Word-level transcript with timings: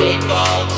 people. 0.00 0.69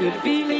Good 0.00 0.22
feeling. 0.22 0.59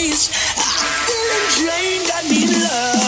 days. 0.00 0.30
I'm 0.56 0.88
feeling 1.06 1.46
drained, 1.58 2.10
I 2.14 2.22
need 2.28 2.50
love. 2.62 2.99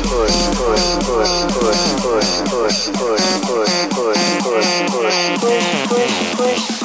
push 6.37 6.84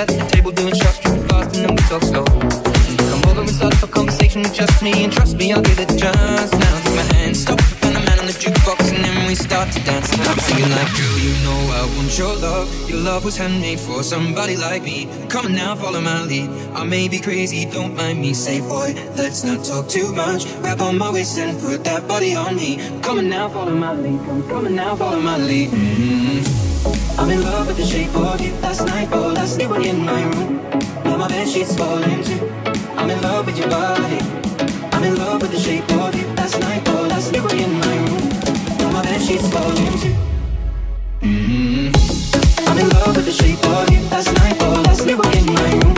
At 0.00 0.08
the 0.08 0.24
table 0.32 0.50
doing 0.50 0.74
shots, 0.74 0.98
tripping 0.98 1.28
fast, 1.28 1.56
and 1.56 1.68
then 1.68 1.70
we 1.76 1.82
talk 1.84 2.02
slow. 2.02 2.24
Come 2.24 3.22
over 3.28 3.40
and 3.42 3.50
start 3.50 3.76
up 3.76 3.82
a 3.82 3.92
conversation 3.92 4.40
with 4.42 4.54
just 4.54 4.82
me, 4.82 5.04
and 5.04 5.12
trust 5.12 5.36
me, 5.36 5.52
I'll 5.52 5.60
give 5.60 5.78
it 5.78 5.88
just. 5.88 6.52
Now 6.62 6.80
take 6.84 6.96
my 6.96 7.06
hand, 7.14 7.36
stop, 7.36 7.60
and 7.84 7.96
the 7.96 8.00
man 8.00 8.18
on 8.18 8.26
the 8.26 8.32
jukebox, 8.32 8.80
and 8.94 9.04
then 9.04 9.26
we 9.28 9.34
start 9.34 9.70
to 9.72 9.80
dance. 9.84 10.10
And 10.12 10.22
I'm 10.22 10.38
singing 10.38 10.70
like, 10.70 10.90
girl, 10.96 11.18
you 11.26 11.34
know 11.44 11.60
I 11.80 11.82
want 11.96 12.16
your 12.16 12.34
love. 12.36 12.66
Your 12.88 13.00
love 13.00 13.26
was 13.26 13.36
handmade 13.36 13.78
for 13.78 14.02
somebody 14.02 14.56
like 14.56 14.82
me. 14.82 15.06
Come 15.28 15.46
on 15.46 15.54
now, 15.54 15.74
follow 15.74 16.00
my 16.00 16.22
lead. 16.22 16.48
I 16.72 16.84
may 16.84 17.06
be 17.08 17.20
crazy, 17.20 17.66
don't 17.66 17.94
mind 17.94 18.20
me. 18.22 18.32
Say, 18.32 18.60
boy, 18.60 18.94
let's 19.16 19.44
not 19.44 19.64
talk 19.66 19.88
too 19.88 20.12
much. 20.14 20.46
Grab 20.62 20.80
on 20.80 20.96
my 20.96 21.10
waist 21.12 21.36
and 21.38 21.60
put 21.60 21.84
that 21.84 22.08
body 22.08 22.34
on 22.34 22.56
me. 22.56 22.78
Come 23.02 23.18
on 23.18 23.28
now, 23.28 23.50
follow 23.50 23.74
my 23.74 23.92
lead. 23.92 24.18
Come, 24.24 24.48
come 24.48 24.64
on 24.66 24.74
now, 24.74 24.96
follow 24.96 25.20
my 25.20 25.36
lead. 25.36 25.68
Mm-hmm. 25.68 26.49
I'm 27.20 27.30
in 27.30 27.42
love 27.42 27.66
with 27.66 27.76
the 27.76 27.84
shape 27.84 28.14
of 28.16 28.40
you. 28.40 28.52
Last 28.62 28.86
night, 28.86 29.08
oh, 29.12 29.28
last 29.28 29.58
night 29.58 29.68
when 29.68 29.84
in 29.84 30.04
my 30.06 30.22
room. 30.22 30.56
Now 31.04 31.18
my 31.18 31.28
bed 31.28 31.46
sheets 31.46 31.76
falling 31.76 32.24
too. 32.24 32.48
I'm 32.96 33.10
in 33.10 33.20
love 33.20 33.44
with 33.44 33.58
your 33.58 33.68
body. 33.68 34.18
I'm 34.90 35.04
in 35.04 35.16
love 35.16 35.42
with 35.42 35.50
the 35.52 35.58
shape 35.60 35.88
of 35.92 36.14
you. 36.14 36.26
Last 36.34 36.58
night, 36.60 36.82
oh, 36.86 37.06
last 37.08 37.30
night 37.32 37.44
when 37.44 37.58
in 37.60 37.78
my 37.78 37.96
room. 38.04 38.28
Now 38.78 38.90
my 38.90 39.02
bed 39.02 39.20
sheets 39.20 39.46
falling 39.52 39.98
too. 40.00 40.14
Mm-hmm. 41.20 42.68
I'm 42.68 42.78
in 42.78 42.88
love 42.88 43.14
with 43.14 43.26
the 43.26 43.32
shape 43.32 43.64
of 43.66 43.90
you. 43.92 44.00
Last 44.08 44.32
night, 44.40 44.56
oh, 44.60 44.82
last 44.86 45.04
night 45.04 45.18
when 45.18 45.36
in 45.36 45.46
my 45.54 45.72
room. 45.84 45.94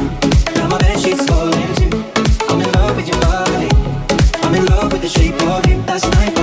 Now 0.57 0.67
my 0.69 0.79
bed 0.79 0.99
sheets 0.99 1.25
falling 1.25 1.75
too. 1.79 2.03
I'm 2.51 2.61
in 2.61 2.73
love 2.73 2.97
with 2.97 3.07
your 3.07 3.21
body. 3.21 3.69
I'm 4.43 4.55
in 4.57 4.67
love 4.67 4.91
with 4.93 5.03
the 5.03 5.09
shape 5.09 5.41
of 5.43 5.65
you. 5.71 5.77
Last 5.87 6.11
night, 6.19 6.37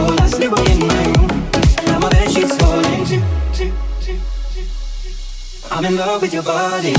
I'm 5.72 5.86
in 5.86 5.96
love 5.96 6.22
with 6.22 6.34
your 6.34 6.44
body. 6.44 6.94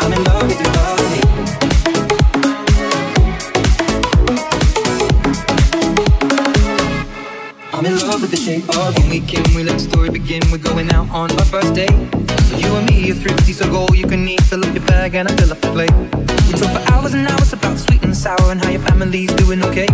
I'm 0.00 0.12
in 0.12 0.24
love 0.24 0.46
with 0.46 0.60
your 0.60 0.72
body. 0.72 1.20
I'm 7.72 7.86
in 7.86 7.98
love 7.98 8.20
with 8.22 8.30
the 8.30 8.36
shape 8.36 8.68
of 8.78 8.96
you. 8.98 9.10
Weekend, 9.10 9.48
we 9.48 9.64
let 9.64 9.74
the 9.74 9.80
story 9.80 10.08
begin. 10.08 10.42
We're 10.50 10.58
going 10.58 10.90
out 10.92 11.10
on 11.10 11.30
our 11.32 11.44
first 11.44 11.74
date. 11.74 11.90
You 12.56 12.74
and 12.76 12.88
me 12.88 13.10
are 13.10 13.14
thrifty, 13.14 13.52
so 13.52 13.68
go 13.68 13.86
you 13.92 14.06
can 14.06 14.26
eat. 14.28 14.40
Fill 14.44 14.64
up 14.64 14.72
your 14.72 14.86
bag 14.86 15.16
and 15.16 15.28
I 15.28 15.36
fill 15.36 15.52
up 15.52 15.60
the 15.60 15.72
plate. 15.72 15.92
We 16.46 16.52
talk 16.58 16.70
for 16.70 16.92
hours 16.92 17.14
and 17.14 17.26
hours 17.26 17.52
about 17.52 17.78
sweet 17.78 18.02
and 18.04 18.16
sour 18.16 18.52
and 18.52 18.62
how 18.64 18.70
your 18.70 18.80
family's 18.82 19.32
doing 19.34 19.62
okay. 19.64 19.88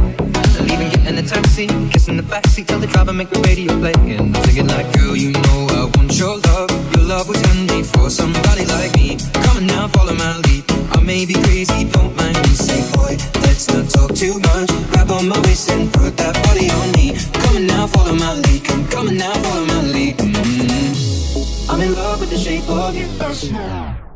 Leaving, 0.68 0.90
getting 0.90 1.18
a 1.18 1.22
taxi, 1.22 1.66
kissing 1.88 2.16
the 2.18 2.22
backseat, 2.22 2.66
tell 2.66 2.78
the 2.78 2.86
driver 2.86 3.12
make 3.14 3.30
the 3.30 3.40
radio 3.40 3.72
play. 3.80 3.94
And 3.94 4.36
I'm 4.36 4.44
singing 4.44 4.68
like, 4.68 4.92
girl, 4.92 5.16
you 5.16 5.32
know 5.32 5.58
I 5.72 5.90
want 5.96 6.12
your 6.18 6.36
love. 6.36 6.70
Your 6.94 7.04
love 7.04 7.28
was 7.28 7.40
handmade 7.40 7.86
for 7.86 8.10
somebody 8.10 8.66
like 8.66 8.94
me. 8.94 9.16
Come 9.32 9.56
on 9.56 9.66
now, 9.66 9.88
follow 9.88 10.14
my 10.14 10.36
lead. 10.44 10.64
I 10.92 11.00
may 11.00 11.24
be 11.24 11.34
crazy, 11.48 11.84
don't 11.84 12.14
mind 12.16 12.36
me. 12.36 12.52
Say, 12.52 12.80
boy, 12.92 13.16
let's 13.48 13.66
not 13.72 13.88
talk 13.88 14.14
too 14.14 14.38
much. 14.38 14.68
Grab 14.92 15.10
on 15.10 15.28
my 15.28 15.40
waist 15.46 15.70
and 15.70 15.90
put 15.90 16.16
that 16.18 16.34
body 16.44 16.68
on 16.70 16.92
me. 16.92 17.16
Come 17.40 17.56
on 17.56 17.66
now, 17.66 17.86
follow 17.86 18.14
my 18.14 18.34
lead. 18.34 18.64
Come, 18.64 18.86
come 18.88 19.08
on 19.08 19.16
now, 19.16 19.32
follow 19.32 19.64
my 19.64 19.82
lead. 19.82 20.18
Mm-hmm. 20.18 21.70
I'm 21.70 21.80
in 21.80 21.94
love 21.94 22.20
with 22.20 22.30
the 22.30 22.38
shape 22.38 22.68
of 22.68 22.94
you. 22.94 24.07